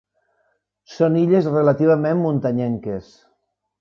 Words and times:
Són 0.93 1.19
illes 1.21 1.49
relativament 1.55 2.25
muntanyenques. 2.25 3.13